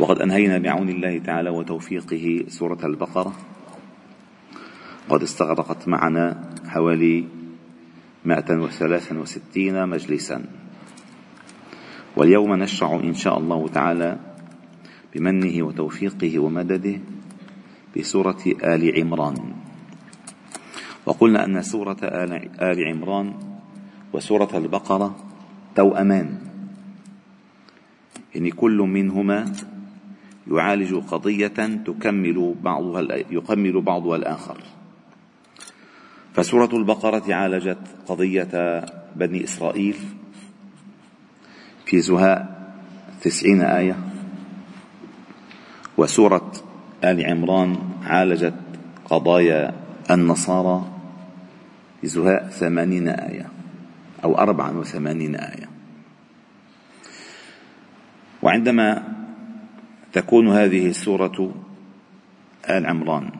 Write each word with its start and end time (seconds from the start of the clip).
وقد 0.00 0.18
أنهينا 0.18 0.58
بعون 0.58 0.88
الله 0.88 1.18
تعالى 1.18 1.50
وتوفيقه 1.50 2.44
سورة 2.48 2.78
البقرة. 2.84 3.32
قد 5.08 5.22
استغرقت 5.22 5.88
معنا 5.88 6.50
حوالي 6.66 7.24
163 8.24 9.88
مجلسا. 9.88 10.44
واليوم 12.16 12.54
نشرع 12.54 12.94
إن 12.94 13.14
شاء 13.14 13.38
الله 13.38 13.68
تعالى 13.68 14.18
بمنه 15.14 15.62
وتوفيقه 15.62 16.38
ومدده 16.38 16.98
بسورة 17.96 18.42
آل 18.64 19.00
عمران. 19.00 19.36
وقلنا 21.06 21.44
أن 21.44 21.62
سورة 21.62 21.96
آل 22.62 22.88
عمران 22.88 23.34
وسورة 24.12 24.50
البقرة 24.54 25.16
توأمان. 25.76 26.38
يعني 28.34 28.50
كل 28.50 28.78
منهما 28.78 29.52
يعالج 30.50 30.94
قضية 30.94 31.80
تكمل 31.86 32.54
بعضها 32.62 33.16
يكمل 33.30 33.80
بعضها 33.80 34.16
الآخر. 34.16 34.56
فسورة 36.34 36.76
البقرة 36.76 37.34
عالجت 37.34 37.78
قضية 38.06 38.84
بني 39.16 39.44
إسرائيل 39.44 39.96
في 41.86 42.00
زهاء 42.00 42.70
تسعين 43.22 43.60
آية. 43.60 43.96
وسورة 45.98 46.52
آل 47.04 47.26
عمران 47.26 47.78
عالجت 48.02 48.54
قضايا 49.04 49.74
النصارى 50.10 50.90
زهاء 52.02 52.48
ثمانين 52.48 53.08
آية 53.08 53.46
أو 54.24 54.38
أربعا 54.38 54.70
وثمانين 54.70 55.36
آية. 55.36 55.68
وعندما 58.42 59.19
تكون 60.12 60.48
هذه 60.48 60.86
السورة 60.86 61.54
آل 62.70 62.86
عمران. 62.86 63.30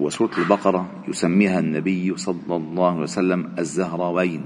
وسورة 0.00 0.30
البقرة 0.38 0.90
يسميها 1.08 1.58
النبي 1.58 2.16
صلى 2.16 2.56
الله 2.56 2.90
عليه 2.90 3.02
وسلم 3.02 3.52
الزهراوين. 3.58 4.42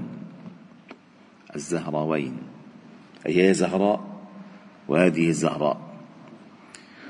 الزهراوين. 1.55 2.37
أي 3.27 3.49
هي 3.49 3.53
زهراء 3.53 3.99
وهذه 4.87 5.29
الزهراء 5.29 5.77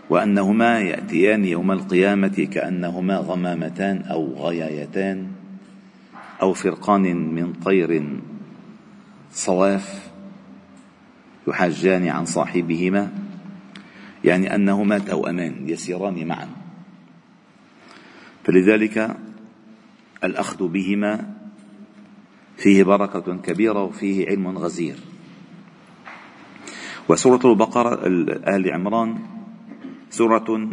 وأنهما 0.10 0.80
يأتيان 0.80 1.46
يوم 1.46 1.72
القيامة 1.72 2.48
كأنهما 2.52 3.18
غمامتان 3.18 4.02
أو 4.02 4.34
غيايتان 4.34 5.28
أو 6.42 6.54
فرقان 6.54 7.02
من 7.36 7.54
طير 7.54 8.04
صواف 9.32 10.10
يحاجان 11.48 12.08
عن 12.08 12.26
صاحبهما 12.26 13.12
يعني 14.26 14.56
أنهما 14.56 14.98
توأمان 15.00 15.70
يسيران 15.70 16.28
معا. 16.28 16.50
فلذلك 18.44 19.18
الأخذ 20.24 20.68
بهما 20.68 21.34
فيه 22.58 22.84
بركة 22.84 23.38
كبيرة 23.38 23.84
وفيه 23.84 24.28
علم 24.28 24.58
غزير. 24.58 24.96
وسورة 27.10 27.52
البقرة 27.52 28.08
آل 28.56 28.74
عمران 28.74 29.20
سورة 30.10 30.70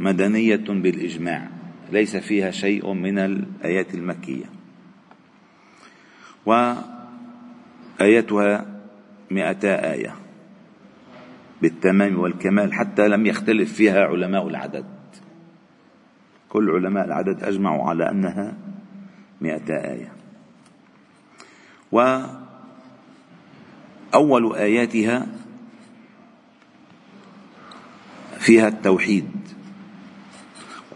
مدنية 0.00 0.66
بالإجماع. 0.68 1.48
ليس 1.92 2.16
فيها 2.16 2.50
شيء 2.50 2.92
من 2.92 3.18
الآيات 3.18 3.94
المكية. 3.94 4.44
وآيتها 8.00 8.66
مئتا 9.30 9.92
آية. 9.92 10.19
بالتمام 11.62 12.18
والكمال 12.18 12.72
حتى 12.72 13.08
لم 13.08 13.26
يختلف 13.26 13.72
فيها 13.72 14.04
علماء 14.04 14.48
العدد. 14.48 14.84
كل 16.48 16.70
علماء 16.70 17.04
العدد 17.04 17.42
أجمعوا 17.42 17.88
على 17.88 18.10
أنها 18.10 18.54
مئتا 19.40 19.92
آية. 19.92 20.12
وأول 21.92 22.36
آياتها 24.56 25.26
فيها 28.38 28.68
التوحيد 28.68 29.30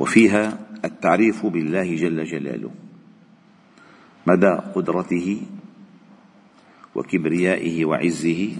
وفيها 0.01 0.59
التعريف 0.85 1.47
بالله 1.47 1.97
جل 1.97 2.25
جلاله 2.25 2.71
مدى 4.27 4.59
قدرته 4.75 5.43
وكبريائه 6.95 7.85
وعزه 7.85 8.57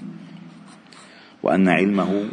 وأن 1.44 1.69
علمه 1.69 2.31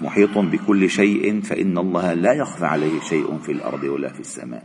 محيط 0.00 0.38
بكل 0.38 0.90
شيء 0.90 1.40
فإن 1.40 1.78
الله 1.78 2.12
لا 2.12 2.32
يخفى 2.32 2.66
عليه 2.66 3.00
شيء 3.00 3.38
في 3.38 3.52
الأرض 3.52 3.82
ولا 3.84 4.12
في 4.12 4.20
السماء. 4.20 4.64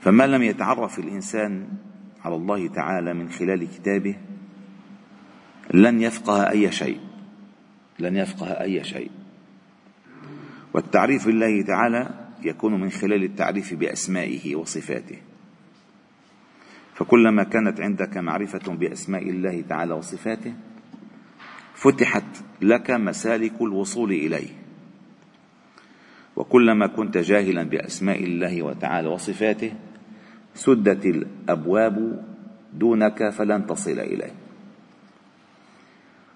فما 0.00 0.26
لم 0.26 0.42
يتعرف 0.42 0.98
الإنسان 0.98 1.68
على 2.24 2.36
الله 2.36 2.68
تعالى 2.68 3.14
من 3.14 3.30
خلال 3.30 3.68
كتابه 3.70 4.16
لن 5.74 6.00
يفقه 6.00 6.50
أي 6.50 6.72
شيء. 6.72 7.00
لن 7.98 8.16
يفقه 8.16 8.46
أي 8.46 8.84
شيء. 8.84 9.10
والتعريف 10.74 11.26
بالله 11.26 11.62
تعالى 11.62 12.10
يكون 12.42 12.80
من 12.80 12.90
خلال 12.90 13.24
التعريف 13.24 13.74
بأسمائه 13.74 14.56
وصفاته. 14.56 15.18
فكلما 16.94 17.42
كانت 17.44 17.80
عندك 17.80 18.16
معرفة 18.16 18.74
بأسماء 18.74 19.30
الله 19.30 19.60
تعالى 19.68 19.94
وصفاته 19.94 20.54
فتحت 21.76 22.24
لك 22.62 22.90
مسالك 22.90 23.60
الوصول 23.60 24.12
إليه. 24.12 24.48
وكلما 26.36 26.86
كنت 26.86 27.18
جاهلا 27.18 27.62
بأسماء 27.62 28.24
الله 28.24 28.62
وتعالى 28.62 29.08
وصفاته 29.08 29.72
سدت 30.54 31.06
الأبواب 31.06 32.24
دونك 32.72 33.28
فلن 33.28 33.66
تصل 33.66 33.98
إليه. 34.00 34.32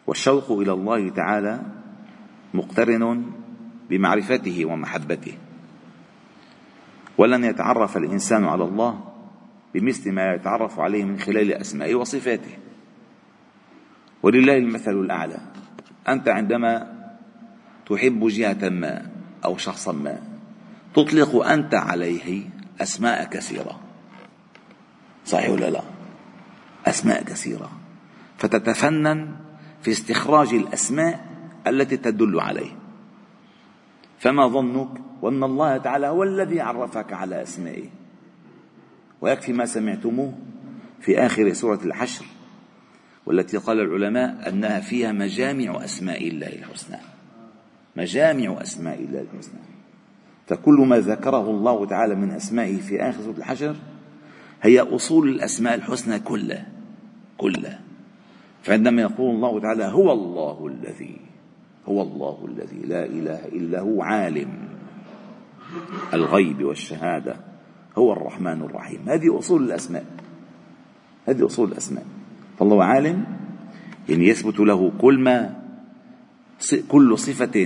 والشوق 0.06 0.50
إلى 0.52 0.72
الله 0.72 1.08
تعالى 1.08 1.60
مقترن 2.54 3.32
بمعرفته 3.90 4.64
ومحبته. 4.64 5.34
ولن 7.18 7.44
يتعرف 7.44 7.96
الإنسان 7.96 8.44
على 8.44 8.64
الله 8.64 9.04
بمثل 9.74 10.12
ما 10.12 10.34
يتعرف 10.34 10.80
عليه 10.80 11.04
من 11.04 11.18
خلال 11.18 11.52
أسمائه 11.52 11.94
وصفاته. 11.94 12.69
ولله 14.22 14.56
المثل 14.56 15.00
الأعلى. 15.00 15.38
أنت 16.08 16.28
عندما 16.28 17.00
تحب 17.86 18.28
جهة 18.28 18.68
ما 18.68 19.06
أو 19.44 19.56
شخصا 19.56 19.92
ما 19.92 20.18
تطلق 20.94 21.46
أنت 21.46 21.74
عليه 21.74 22.42
أسماء 22.80 23.24
كثيرة. 23.24 23.80
صحيح 25.26 25.50
ولا 25.50 25.70
لا؟ 25.70 25.82
أسماء 26.86 27.22
كثيرة. 27.22 27.70
فتتفنن 28.38 29.36
في 29.82 29.90
استخراج 29.90 30.54
الأسماء 30.54 31.26
التي 31.66 31.96
تدل 31.96 32.40
عليه. 32.40 32.70
فما 34.18 34.46
ظنك 34.48 34.88
وأن 35.22 35.44
الله 35.44 35.76
تعالى 35.76 36.06
هو 36.06 36.22
الذي 36.22 36.60
عرفك 36.60 37.12
على 37.12 37.42
أسمائه؟ 37.42 37.88
ويكفي 39.20 39.52
ما 39.52 39.66
سمعتموه 39.66 40.34
في 41.00 41.18
آخر 41.18 41.52
سورة 41.52 41.80
الحشر. 41.84 42.24
والتي 43.30 43.56
قال 43.56 43.80
العلماء 43.80 44.48
أنها 44.48 44.80
فيها 44.80 45.12
مجامع 45.12 45.84
أسماء 45.84 46.28
الله 46.28 46.46
الحسنى. 46.46 46.96
مجامع 47.96 48.62
أسماء 48.62 48.98
الله 48.98 49.20
الحسنى. 49.20 49.60
فكل 50.46 50.74
ما 50.74 50.98
ذكره 50.98 51.50
الله 51.50 51.86
تعالى 51.86 52.14
من 52.14 52.30
أسمائه 52.30 52.76
في 52.76 53.02
آخر 53.02 53.22
سورة 53.22 53.36
الحشر 53.36 53.76
هي 54.62 54.80
أصول 54.80 55.28
الأسماء 55.28 55.74
الحسنى 55.74 56.18
كلها. 56.18 56.66
كلها. 57.38 57.80
فعندما 58.62 59.02
يقول 59.02 59.34
الله 59.34 59.60
تعالى 59.60 59.84
هو 59.84 60.12
الله 60.12 60.66
الذي 60.66 61.20
هو 61.88 62.02
الله 62.02 62.48
الذي 62.48 62.86
لا 62.86 63.04
إله 63.06 63.46
إلا 63.46 63.80
هو 63.80 64.02
عالم 64.02 64.48
الغيب 66.14 66.62
والشهادة 66.64 67.36
هو 67.98 68.12
الرحمن 68.12 68.62
الرحيم. 68.62 69.08
هذه 69.08 69.38
أصول 69.38 69.62
الأسماء. 69.62 70.04
هذه 71.26 71.46
أصول 71.46 71.72
الأسماء. 71.72 72.19
فالله 72.60 72.84
عالم 72.84 73.24
يعني 74.08 74.28
يثبت 74.28 74.60
له 74.60 74.92
كل 75.00 75.16
ما 75.18 75.56
كل 76.88 77.18
صفة 77.18 77.56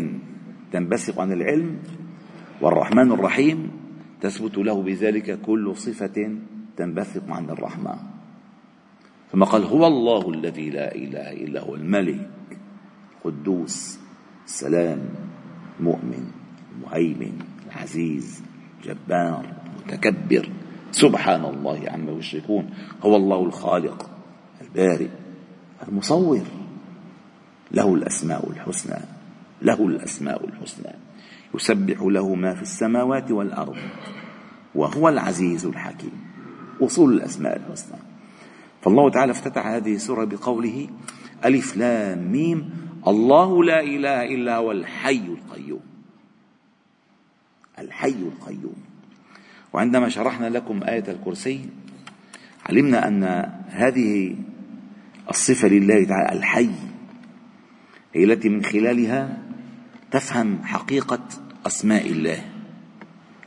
تنبثق 0.73 1.21
عن 1.21 1.33
العلم 1.33 1.79
والرحمن 2.61 3.13
الرحيم 3.13 3.71
تثبت 4.21 4.59
له 4.59 4.83
بذلك 4.83 5.41
كل 5.43 5.77
صفة 5.77 6.39
تنبثق 6.77 7.27
عن 7.31 7.51
الرحمن. 7.51 7.99
ثم 9.33 9.45
قال 9.45 9.63
هو 9.65 9.87
الله 9.87 10.31
الذي 10.31 10.71
لا 10.71 10.95
إله 10.95 11.33
إلا 11.33 11.61
هو 11.67 11.75
الملك 11.75 12.31
قدوس 13.25 13.99
السلام 14.47 15.01
مؤمن 15.81 16.25
مهيمن 16.87 17.35
العزيز 17.67 18.43
جبار 18.85 19.43
متكبر 19.79 20.49
سبحان 20.91 21.45
الله 21.45 21.79
عما 21.91 22.13
يشركون. 22.13 22.71
هو 23.03 23.17
الله 23.17 23.43
الخالق. 23.43 24.14
البارئ 24.75 25.09
المصور. 25.89 26.43
له 27.73 27.95
الأسماء 27.95 28.51
الحسنى 28.51 29.01
له 29.63 29.87
الأسماء 29.87 30.45
الحسنى. 30.45 30.93
يسبح 31.55 32.03
له 32.03 32.35
ما 32.35 32.55
في 32.55 32.63
السماوات 32.63 33.31
والأرض 33.31 33.77
وهو 34.75 35.09
العزيز 35.09 35.67
الحكيم. 35.67 36.25
وصول 36.81 37.13
الأسماء 37.13 37.57
الحسنى. 37.57 37.99
فالله 38.83 39.11
تعالى 39.11 39.33
افتتح 39.33 39.67
هذه 39.67 39.95
السورة 39.95 40.25
بقوله 40.25 40.89
ألف 41.45 41.77
لام 41.77 42.33
ميم. 42.33 42.71
الله 43.07 43.65
لا 43.65 43.81
إله 43.81 44.25
إلا 44.35 44.57
هو 44.57 44.73
الحي 44.73 45.17
القيوم. 45.17 45.81
الحي 47.79 48.09
القيوم. 48.09 48.77
وعندما 49.73 50.09
شرحنا 50.09 50.47
لكم 50.47 50.83
آية 50.83 51.05
الكرسي 51.09 51.69
علمنا 52.67 53.09
أن 53.09 53.25
هذه 53.69 54.37
الصفة 55.31 55.69
لله 55.69 56.05
تعالى 56.05 56.39
الحي 56.39 56.71
هي 58.15 58.25
التي 58.25 58.49
من 58.49 58.65
خلالها 58.65 59.39
تفهم 60.11 60.63
حقيقة 60.65 61.21
أسماء 61.67 62.11
الله 62.11 62.45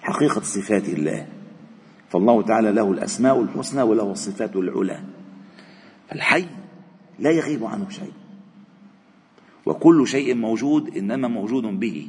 حقيقة 0.01 0.41
صفات 0.41 0.89
الله. 0.89 1.27
فالله 2.09 2.41
تعالى 2.41 2.71
له 2.71 2.91
الأسماء 2.91 3.41
الحسنى 3.41 3.81
وله 3.81 4.11
الصفات 4.11 4.55
العلى. 4.55 4.99
الحي 6.11 6.45
لا 7.19 7.31
يغيب 7.31 7.63
عنه 7.63 7.89
شيء. 7.89 8.13
وكل 9.65 10.07
شيء 10.07 10.35
موجود 10.35 10.97
إنما 10.97 11.27
موجود 11.27 11.63
به. 11.63 12.07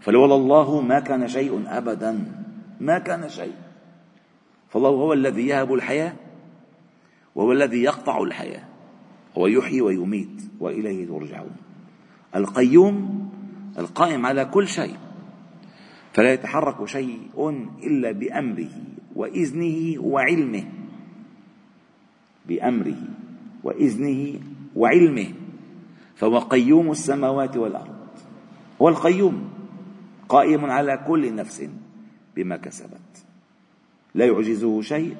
فلولا 0.00 0.34
الله 0.34 0.80
ما 0.80 1.00
كان 1.00 1.28
شيء 1.28 1.64
أبدا 1.66 2.32
ما 2.80 2.98
كان 2.98 3.28
شيء. 3.28 3.54
فالله 4.68 4.90
هو 4.90 5.12
الذي 5.12 5.46
يهب 5.46 5.74
الحياة 5.74 6.12
وهو 7.34 7.52
الذي 7.52 7.82
يقطع 7.82 8.22
الحياة. 8.22 8.64
هو 9.38 9.46
يحيي 9.46 9.80
ويميت 9.80 10.42
وإليه 10.60 11.06
ترجعون. 11.06 11.56
القيوم 12.36 13.28
القائم 13.78 14.26
على 14.26 14.44
كل 14.44 14.68
شيء. 14.68 14.96
فلا 16.12 16.32
يتحرك 16.32 16.84
شيء 16.84 17.18
إلا 17.84 18.12
بأمره 18.12 18.70
وإذنه 19.14 20.00
وعلمه. 20.00 20.64
بأمره 22.48 23.02
وإذنه 23.64 24.40
وعلمه. 24.76 25.26
فهو 26.14 26.38
قيوم 26.38 26.90
السماوات 26.90 27.56
والأرض. 27.56 27.96
هو 28.82 28.88
القيوم 28.88 29.48
قائم 30.28 30.64
على 30.64 31.04
كل 31.06 31.34
نفس 31.34 31.68
بما 32.36 32.56
كسبت. 32.56 33.24
لا 34.14 34.24
يعجزه 34.26 34.80
شيء 34.80 35.16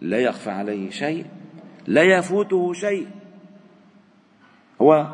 لا 0.00 0.18
يخفى 0.18 0.50
عليه 0.50 0.90
شيء 0.90 1.26
لا 1.86 2.02
يفوته 2.02 2.72
شيء. 2.72 3.06
هو 4.82 5.08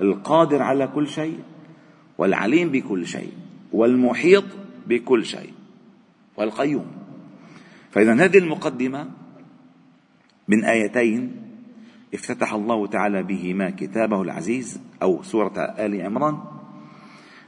القادر 0.00 0.62
على 0.62 0.86
كل 0.86 1.08
شيء 1.08 1.38
والعليم 2.18 2.68
بكل 2.68 3.06
شيء 3.06 3.32
والمحيط 3.72 4.44
بكل 4.86 5.24
شيء 5.24 5.52
والقيوم. 6.36 6.86
فإذا 7.90 8.14
هذه 8.14 8.38
المقدمة 8.38 9.10
من 10.48 10.64
آيتين 10.64 11.42
افتتح 12.14 12.52
الله 12.52 12.86
تعالى 12.86 13.22
بهما 13.22 13.70
كتابه 13.70 14.22
العزيز 14.22 14.80
أو 15.02 15.22
سورة 15.22 15.60
آل 15.78 16.02
عمران. 16.02 16.38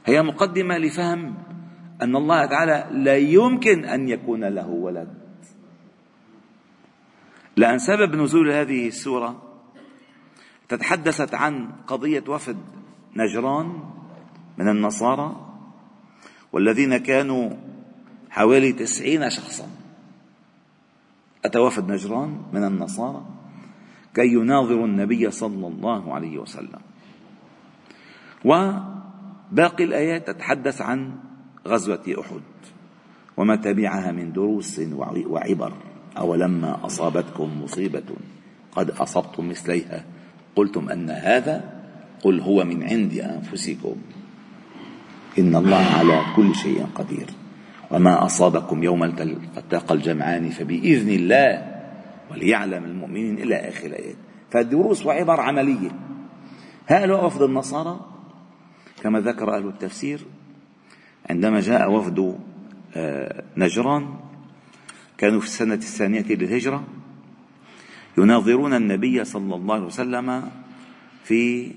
هي 0.05 0.21
مقدمة 0.21 0.77
لفهم 0.77 1.33
أن 2.01 2.15
الله 2.15 2.45
تعالى 2.45 2.87
لا 2.91 3.17
يمكن 3.17 3.85
أن 3.85 4.09
يكون 4.09 4.43
له 4.43 4.67
ولد. 4.69 5.07
لأن 7.57 7.79
سبب 7.79 8.15
نزول 8.15 8.51
هذه 8.51 8.87
السورة 8.87 9.44
تتحدثت 10.69 11.35
عن 11.35 11.69
قضية 11.87 12.23
وفد 12.27 12.57
نجران 13.15 13.79
من 14.57 14.69
النصارى 14.69 15.35
والذين 16.53 16.97
كانوا 16.97 17.49
حوالي 18.29 18.71
تسعين 18.71 19.29
شخصا. 19.29 19.67
أتى 21.45 21.59
وفد 21.59 21.91
نجران 21.91 22.41
من 22.53 22.63
النصارى 22.63 23.25
كي 24.13 24.27
يناظروا 24.27 24.85
النبي 24.85 25.31
صلى 25.31 25.67
الله 25.67 26.13
عليه 26.13 26.37
وسلم. 26.37 26.79
وباقي 28.45 29.83
الآيات 29.83 30.27
تتحدث 30.27 30.81
عن 30.81 31.15
غزوة 31.67 32.15
أحد 32.19 32.41
وما 33.37 33.55
تبعها 33.55 34.11
من 34.11 34.33
دروس 34.33 34.79
وعبر. 35.27 35.73
أولما 36.17 36.85
أصابتكم 36.85 37.63
مصيبة 37.63 38.15
قد 38.71 38.89
أصبتم 38.89 39.49
مثليها؟ 39.49 40.05
قلتم 40.55 40.89
أن 40.89 41.09
هذا 41.09 41.63
قل 42.23 42.39
هو 42.39 42.63
من 42.63 42.83
عند 42.83 43.13
أنفسكم. 43.13 43.95
إن 45.39 45.55
الله 45.55 45.85
على 45.97 46.21
كل 46.35 46.55
شيء 46.55 46.85
قدير. 46.95 47.27
وما 47.91 48.25
أصابكم 48.25 48.83
يوم 48.83 49.03
التقى 49.03 49.95
الجمعان 49.95 50.49
فبإذن 50.49 51.09
الله 51.09 51.75
وليعلم 52.31 52.83
المؤمنين 52.83 53.37
إلى 53.37 53.55
آخر 53.55 53.85
الآيات. 53.85 54.15
فالدروس 54.51 55.05
وعبر 55.05 55.41
عملية. 55.41 55.91
هؤلاء 56.87 57.25
وفد 57.25 57.41
النصارى؟ 57.41 57.99
كما 59.03 59.19
ذكر 59.19 59.57
أهل 59.57 59.67
التفسير 59.67 60.19
عندما 61.29 61.59
جاء 61.59 61.91
وفد 61.91 62.37
آه، 62.95 63.43
نجران 63.57 64.13
كانوا 65.17 65.39
في 65.39 65.45
السنة 65.45 65.73
الثانية 65.73 66.25
للهجرة 66.29 66.83
يناظرون 68.17 68.73
النبي 68.73 69.23
صلى 69.23 69.55
الله 69.55 69.75
عليه 69.75 69.85
وسلم 69.85 70.49
في 71.23 71.71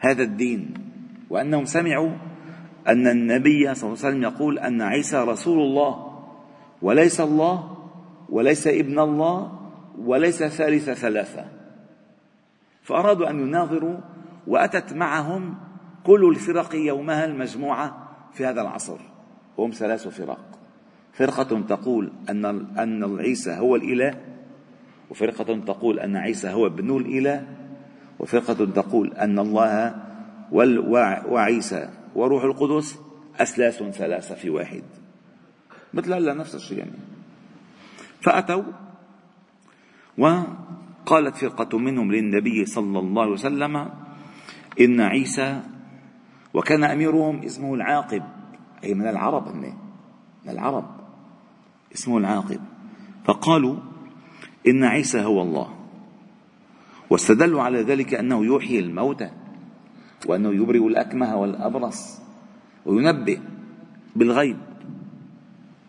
هذا 0.00 0.22
الدين 0.22 0.74
وأنهم 1.30 1.64
سمعوا 1.64 2.10
أن 2.88 3.06
النبي 3.06 3.74
صلى 3.74 3.88
الله 3.88 4.04
عليه 4.04 4.08
وسلم 4.08 4.22
يقول 4.22 4.58
أن 4.58 4.82
عيسى 4.82 5.16
رسول 5.16 5.58
الله 5.58 6.20
وليس 6.82 7.20
الله 7.20 7.76
وليس 8.28 8.66
ابن 8.66 8.98
الله 8.98 9.58
وليس 9.98 10.42
ثالث 10.42 10.90
ثلاثة. 10.90 11.44
فأرادوا 12.82 13.30
أن 13.30 13.40
يناظروا 13.40 13.98
وأتت 14.46 14.92
معهم 14.92 15.54
كل 16.04 16.28
الفرق 16.28 16.74
يومها 16.74 17.24
المجموعة 17.24 18.08
في 18.32 18.46
هذا 18.46 18.60
العصر. 18.60 18.98
هم 19.58 19.70
ثلاث 19.70 20.08
فرق. 20.08 20.58
فرقة 21.12 21.60
تقول 21.60 22.12
أن 22.30 22.44
أن 22.78 23.18
عيسى 23.18 23.50
هو 23.50 23.76
الإله 23.76 24.14
وفرقة 25.10 25.56
تقول 25.58 26.00
أن 26.00 26.16
عيسى 26.16 26.50
هو 26.50 26.66
ابن 26.66 26.96
الإله 26.96 27.46
وفرقة 28.18 28.66
تقول 28.66 29.12
أن 29.12 29.38
الله 29.38 29.94
وعيسى 31.28 31.90
وروح 32.14 32.44
القدس 32.44 32.98
أثلاث 33.40 33.82
ثلاثة 33.82 34.34
في 34.34 34.50
واحد. 34.50 34.82
مثل 35.94 36.12
هلا 36.12 36.34
نفس 36.34 36.54
الشيء 36.54 36.78
يعني. 36.78 36.98
فأتوا 38.20 38.62
وقالت 40.18 41.36
فرقة 41.36 41.78
منهم 41.78 42.12
للنبي 42.12 42.66
صلى 42.66 42.98
الله 42.98 43.22
عليه 43.22 43.32
وسلم 43.32 43.90
إن 44.80 45.00
عيسى 45.00 45.60
وكان 46.54 46.84
أميرهم 46.84 47.42
اسمه 47.42 47.74
العاقب. 47.74 48.22
أي 48.84 48.94
من 48.94 49.06
العرب 49.06 49.56
من 49.56 49.72
العرب 50.48 50.90
اسمه 51.94 52.18
العاقب. 52.18 52.60
فقالوا 53.24 53.76
إن 54.70 54.84
عيسى 54.84 55.20
هو 55.20 55.42
الله. 55.42 55.74
واستدلوا 57.10 57.62
على 57.62 57.82
ذلك 57.82 58.14
أنه 58.14 58.56
يحيي 58.56 58.78
الموتى 58.78 59.30
وأنه 60.26 60.54
يبرئ 60.54 60.86
الأكمه 60.86 61.36
والأبرص 61.36 62.20
وينبئ 62.86 63.38
بالغيب. 64.16 64.56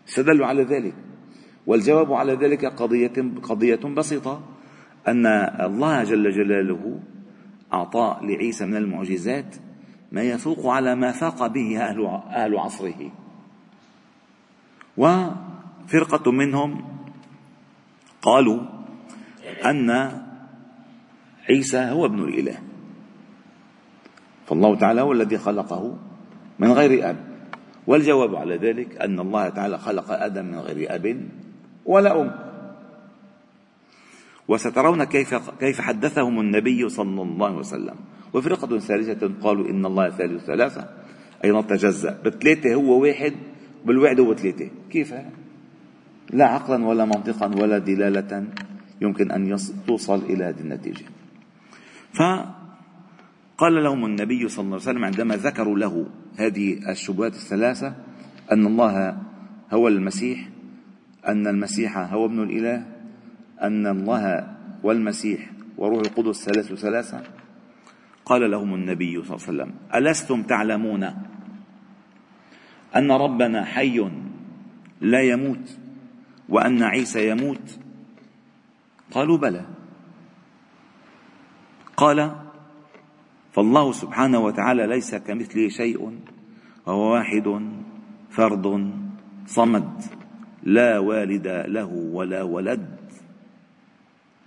استدلوا 0.08 0.46
على 0.46 0.62
ذلك. 0.62 0.94
والجواب 1.66 2.12
على 2.12 2.34
ذلك 2.34 2.64
قضية 2.64 3.12
قضية 3.42 3.76
بسيطة 3.76 4.42
أن 5.08 5.26
الله 5.60 6.04
جل 6.04 6.30
جلاله 6.30 7.00
أعطى 7.72 8.16
لعيسى 8.22 8.66
من 8.66 8.76
المعجزات 8.76 9.56
ما 10.12 10.22
يفوق 10.22 10.66
على 10.66 10.94
ما 10.94 11.12
فاق 11.12 11.46
به 11.46 11.78
أهل 11.78 12.06
أهل 12.06 12.58
عصره. 12.58 13.10
وفرقة 14.96 16.32
منهم 16.32 16.89
قالوا 18.22 18.60
أن 19.64 19.90
عيسى 21.48 21.78
هو 21.78 22.06
ابن 22.06 22.24
الإله. 22.24 22.58
فالله 24.46 24.76
تعالى 24.76 25.00
هو 25.00 25.12
الذي 25.12 25.38
خلقه 25.38 25.98
من 26.58 26.72
غير 26.72 27.10
أب. 27.10 27.16
والجواب 27.86 28.34
على 28.36 28.56
ذلك 28.56 28.96
أن 28.96 29.20
الله 29.20 29.48
تعالى 29.48 29.78
خلق 29.78 30.10
آدم 30.10 30.44
من 30.44 30.58
غير 30.58 30.94
أب 30.94 31.28
ولا 31.86 32.20
أم. 32.20 32.30
وسترون 34.48 35.04
كيف 35.04 35.34
كيف 35.60 35.80
حدثهم 35.80 36.40
النبي 36.40 36.88
صلى 36.88 37.22
الله 37.22 37.46
عليه 37.46 37.58
وسلم. 37.58 37.96
وفرقة 38.34 38.78
ثالثة 38.78 39.30
قالوا 39.42 39.68
إن 39.70 39.86
الله 39.86 40.10
ثالث 40.10 40.44
ثلاثة 40.44 40.88
أي 41.44 41.52
نتجزأ 41.52 42.20
بالثلاثة 42.24 42.74
هو 42.74 43.02
واحد 43.02 43.34
بالوحدة 43.84 44.22
هو 44.22 44.34
ثلاثة. 44.34 44.70
كيف؟ 44.90 45.14
لا 46.32 46.46
عقلا 46.46 46.86
ولا 46.86 47.04
منطقا 47.04 47.46
ولا 47.46 47.78
دلالة 47.78 48.44
يمكن 49.00 49.30
أن 49.30 49.56
توصل 49.86 50.18
إلى 50.24 50.44
هذه 50.44 50.60
النتيجة. 50.60 51.04
فقال 52.14 53.74
لهم 53.84 54.04
النبي 54.04 54.48
صلى 54.48 54.64
الله 54.64 54.76
عليه 54.76 54.90
وسلم 54.90 55.04
عندما 55.04 55.36
ذكروا 55.36 55.78
له 55.78 56.06
هذه 56.36 56.90
الشبهات 56.90 57.32
الثلاثة 57.34 57.94
أن 58.52 58.66
الله 58.66 59.18
هو 59.72 59.88
المسيح 59.88 60.48
أن 61.28 61.46
المسيح 61.46 61.98
هو 61.98 62.26
ابن 62.26 62.42
الإله 62.42 62.86
أن 63.62 63.86
الله 63.86 64.56
والمسيح 64.82 65.50
وروح 65.78 66.00
القدس 66.00 66.44
ثلاث 66.44 66.72
ثلاثة. 66.74 67.22
قال 68.24 68.50
لهم 68.50 68.74
النبي 68.74 69.22
صلى 69.22 69.36
الله 69.36 69.46
عليه 69.46 69.52
وسلم 69.52 69.70
ألستم 69.94 70.42
تعلمون 70.42 71.04
أن 72.96 73.10
ربنا 73.10 73.64
حي 73.64 74.10
لا 75.00 75.20
يموت؟ 75.22 75.78
وأن 76.50 76.82
عيسى 76.82 77.28
يموت؟ 77.28 77.78
قالوا 79.10 79.38
بلى. 79.38 79.64
قال 81.96 82.36
فالله 83.52 83.92
سبحانه 83.92 84.38
وتعالى 84.38 84.86
ليس 84.86 85.14
كمثله 85.14 85.68
شيء 85.68 86.18
وهو 86.86 87.12
واحد 87.12 87.70
فرد 88.30 88.66
صمد 89.46 89.90
لا 90.62 90.98
والد 90.98 91.46
له 91.46 91.86
ولا 91.86 92.42
ولد. 92.42 93.00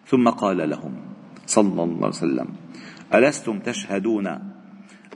ثم 0.08 0.30
قال 0.30 0.70
لهم 0.70 0.94
صلى 1.46 1.84
الله 1.84 1.98
عليه 1.98 2.08
وسلم 2.08 2.48
ألستم 3.14 3.60
تشهدون 3.60 4.28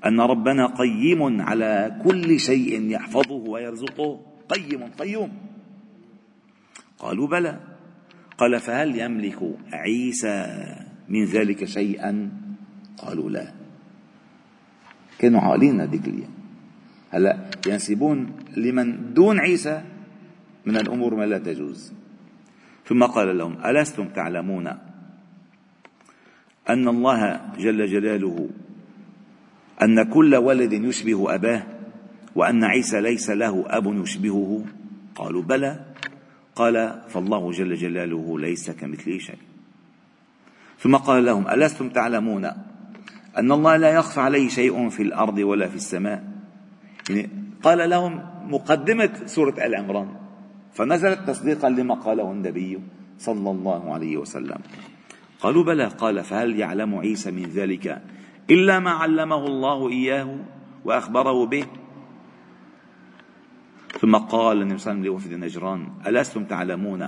أن 0.06 0.20
ربنا 0.20 0.66
قيم 0.68 1.42
على 1.42 2.02
كل 2.04 2.40
شيء 2.40 2.92
يحفظه 2.92 3.36
ويرزقه؟ 3.36 4.22
قيم 4.50 4.84
قيوم. 5.00 5.47
قالوا 7.00 7.28
بلى. 7.28 7.60
قال 8.38 8.60
فهل 8.60 9.00
يملك 9.00 9.40
عيسى 9.74 10.66
من 11.10 11.26
ذلك 11.26 11.66
شيئا؟ 11.66 12.32
قالوا 12.98 13.30
لا. 13.30 13.54
كانوا 15.20 15.42
عاقلين 15.42 15.82
هذيك 15.82 16.08
الأيام 16.08 16.34
هلا 17.12 17.38
ينسبون 17.68 18.32
لمن 18.58 19.14
دون 19.14 19.40
عيسى 19.40 19.82
من 20.66 20.78
الأمور 20.78 21.16
ما 21.16 21.26
لا 21.26 21.38
تجوز. 21.38 21.94
ثم 22.86 23.04
قال 23.04 23.38
لهم 23.38 23.66
ألستم 23.66 24.08
تعلمون 24.08 24.68
أن 26.70 26.88
الله 26.88 27.42
جل 27.60 27.86
جلاله 27.86 28.50
أن 29.82 30.04
كل 30.04 30.36
ولد 30.36 30.74
يشبه 30.74 31.36
أباه 31.36 31.64
وأن 32.36 32.64
عيسى 32.64 33.02
ليس 33.02 33.30
له 33.30 33.64
أب 33.68 33.86
يشبهه؟ 34.04 34.66
قالوا 35.16 35.42
بلى. 35.42 35.80
قال 36.58 37.02
فالله 37.10 37.52
جل 37.52 37.76
جلاله 37.76 38.40
ليس 38.40 38.72
كمثله 38.72 39.18
شيء. 39.18 39.38
ثم 40.80 40.96
قال 40.96 41.26
لهم 41.26 41.48
ألستم 41.48 41.90
تعلمون 41.90 42.46
أن 43.38 43.52
الله 43.52 43.78
لا 43.78 43.90
يخفى 43.90 44.20
عليه 44.20 44.50
شيء 44.50 44.90
في 44.90 45.04
الأرض 45.04 45.38
ولا 45.38 45.68
في 45.70 45.76
السماء؟ 45.76 46.24
يعني 47.10 47.30
قال 47.64 47.90
لهم 47.90 48.22
مقدمة 48.50 49.10
سورة 49.26 49.54
آل 49.66 49.76
عمران 49.76 50.10
فنزلت 50.74 51.20
تصديقا 51.28 51.70
لما 51.70 51.96
قاله 51.96 52.32
النبي 52.32 52.80
صلى 53.20 53.50
الله 53.52 53.94
عليه 53.94 54.18
وسلم. 54.18 54.58
قالوا 55.42 55.64
بلى. 55.64 55.86
قال 55.86 56.24
فهل 56.24 56.60
يعلم 56.60 56.96
عيسى 56.96 57.32
من 57.32 57.46
ذلك 57.50 58.02
إلا 58.50 58.80
ما 58.80 58.92
علمه 58.92 59.46
الله 59.46 59.90
إياه 59.90 60.30
وأخبره 60.86 61.46
به؟ 61.46 61.66
ثم 64.02 64.16
قال 64.16 64.62
النبي 64.62 64.78
صلى 64.78 64.92
الله 64.92 65.02
عليه 65.02 65.10
وسلم 65.10 65.32
لوفد 65.32 65.34
نجران 65.34 65.88
ألستم 66.08 66.44
تعلمون 66.44 67.02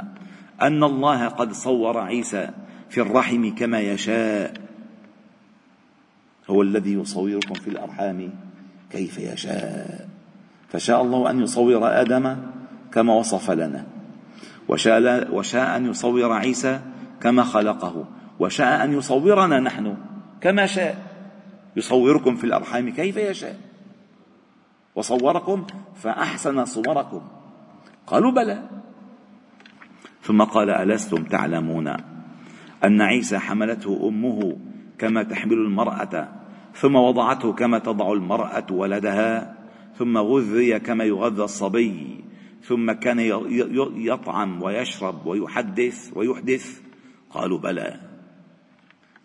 أن 0.61 0.83
الله 0.83 1.27
قد 1.27 1.51
صور 1.51 1.97
عيسى 1.97 2.49
في 2.89 3.01
الرحم 3.01 3.55
كما 3.55 3.79
يشاء؟ 3.79 4.53
هو 6.49 6.61
الذي 6.61 6.93
يصوركم 6.93 7.53
في 7.53 7.67
الأرحام 7.67 8.29
كيف 8.91 9.17
يشاء. 9.17 10.07
فشاء 10.69 11.01
الله 11.01 11.29
أن 11.29 11.41
يصور 11.41 12.01
آدم 12.01 12.37
كما 12.93 13.13
وصف 13.13 13.51
لنا. 13.51 13.85
وشاء, 14.67 15.35
وشاء 15.35 15.77
أن 15.77 15.85
يصور 15.85 16.31
عيسى 16.31 16.79
كما 17.21 17.43
خلقه. 17.43 18.07
وشاء 18.39 18.83
أن 18.83 18.93
يصورنا 18.93 19.59
نحن 19.59 19.97
كما 20.41 20.65
شاء. 20.65 20.97
يصوركم 21.75 22.35
في 22.35 22.43
الأرحام 22.43 22.89
كيف 22.89 23.17
يشاء. 23.17 23.68
وصوركم 24.95 25.67
فأحسن 25.95 26.65
صوركم. 26.65 27.21
قالوا 28.07 28.31
بلى. 28.31 28.69
ثم 30.21 30.43
قال 30.43 30.69
ألستم 30.69 31.23
تعلمون 31.23 31.87
أن 32.83 33.01
عيسى 33.01 33.37
حملته 33.37 34.07
أمه 34.07 34.57
كما 34.97 35.23
تحمل 35.23 35.53
المرأة 35.53 36.29
ثم 36.75 36.95
وضعته 36.95 37.53
كما 37.53 37.79
تضع 37.79 38.13
المرأة 38.13 38.65
ولدها 38.71 39.55
ثم 39.97 40.17
غذي 40.17 40.79
كما 40.79 41.03
يغذى 41.03 41.43
الصبي 41.43 42.23
ثم 42.63 42.91
كان 42.91 43.19
يطعم 43.95 44.63
ويشرب 44.63 45.25
ويحدث 45.25 46.11
ويحدث. 46.15 46.81
قالوا 47.29 47.57
بلى. 47.57 47.99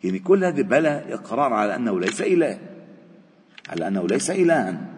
يعني 0.05 0.19
كل 0.19 0.45
هذه 0.45 0.63
بلى 0.63 1.15
إقرار 1.15 1.53
على 1.53 1.77
أنه 1.77 2.01
ليس 2.01 2.23
إله 2.23 2.59
على 3.69 3.89
أنه 3.89 4.07
ليس 4.07 4.31
إلها. 4.31 4.94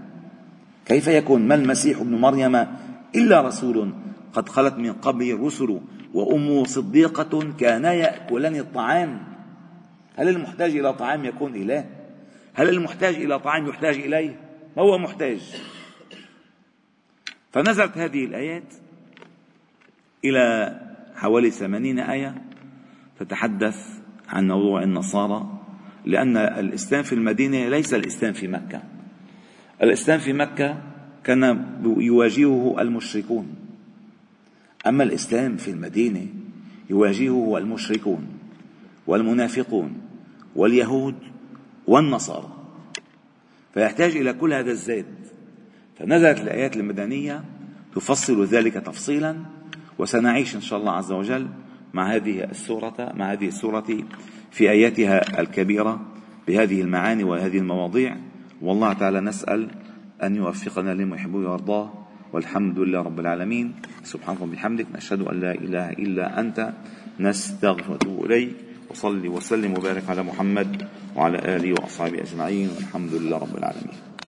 كيف 0.86 1.06
يكون؟ 1.06 1.48
ما 1.48 1.54
المسيح 1.54 1.98
ابن 1.98 2.14
مريم 2.14 2.66
إلا 3.14 3.40
رسول 3.40 3.94
قد 4.32 4.48
خلت 4.48 4.74
من 4.74 4.92
قبله 4.92 5.32
الرسل 5.32 5.80
وأمه 6.14 6.64
صديقة 6.64 7.52
كانا 7.58 7.92
يأكلان 7.92 8.56
الطعام. 8.56 9.22
هل 10.16 10.28
المحتاج 10.28 10.76
إلى 10.76 10.92
طعام 10.92 11.24
يكون 11.24 11.54
إله؟ 11.54 11.84
هل 12.54 12.68
المحتاج 12.68 13.14
إلى 13.14 13.38
طعام 13.38 13.66
يحتاج 13.66 13.94
إليه؟ 13.94 14.40
ما 14.76 14.82
هو 14.82 14.98
محتاج؟ 14.98 15.40
فنزلت 17.52 17.98
هذه 17.98 18.24
الآيات 18.24 18.74
إلى 20.24 20.74
حوالي 21.16 21.50
ثمانين 21.50 21.98
آية 21.98 22.34
تتحدث 23.18 23.76
عن 24.28 24.48
موضوع 24.48 24.82
النصارى 24.82 25.46
لأن 26.04 26.36
الإسلام 26.36 27.02
في 27.02 27.14
المدينة 27.14 27.68
ليس 27.68 27.94
الإسلام 27.94 28.32
في 28.32 28.48
مكة. 28.48 28.82
الإسلام 29.82 30.18
في 30.18 30.32
مكة 30.32 30.82
كان 31.24 31.66
يواجهه 31.84 32.76
المشركون. 32.80 33.54
أما 34.86 35.04
الإسلام 35.04 35.56
في 35.56 35.70
المدينة 35.70 36.26
يواجهه 36.90 37.58
المشركون 37.58 38.26
والمنافقون 39.06 39.92
واليهود 40.56 41.14
والنصارى. 41.86 42.52
فيحتاج 43.74 44.16
إلى 44.16 44.32
كل 44.32 44.52
هذا 44.52 44.70
الزيت. 44.70 45.06
فنزلت 45.98 46.40
الآيات 46.40 46.76
المدنية 46.76 47.44
تفصل 47.94 48.44
ذلك 48.44 48.74
تفصيلا 48.74 49.36
وسنعيش 49.98 50.56
إن 50.56 50.60
شاء 50.60 50.78
الله 50.78 50.92
عز 50.92 51.12
وجل 51.12 51.46
مع 51.94 52.14
هذه 52.14 52.44
السورة 52.44 53.12
مع 53.14 53.32
هذه 53.32 53.48
السورة 53.48 53.86
في 54.50 54.70
آياتها 54.70 55.40
الكبيرة 55.40 56.00
بهذه 56.48 56.80
المعاني 56.80 57.24
وهذه 57.24 57.58
المواضيع. 57.58 58.16
والله 58.62 58.92
تعالى 58.92 59.20
نسأل 59.20 59.70
أن 60.22 60.36
يوفقنا 60.36 60.94
لما 60.94 61.16
يحب 61.16 61.34
ويرضاه 61.34 61.92
والحمد 62.32 62.78
لله 62.78 63.00
رب 63.02 63.20
العالمين. 63.20 63.74
سبحانك 64.04 64.40
وبحمدك 64.40 64.86
نشهد 64.94 65.20
أن 65.20 65.40
لا 65.40 65.52
إله 65.54 65.90
إلا 65.90 66.40
أنت 66.40 66.72
نستغفر 67.20 67.92
ونتوب 67.92 68.24
إليك 68.24 68.54
وصلي 68.90 69.28
وسلم 69.28 69.72
وبارك 69.78 70.04
على 70.08 70.22
محمد 70.22 70.88
وعلى 71.16 71.38
آله 71.56 71.72
وأصحابه 71.72 72.22
أجمعين 72.22 72.68
والحمد 72.76 73.12
لله 73.14 73.36
رب 73.38 73.56
العالمين. 73.56 74.15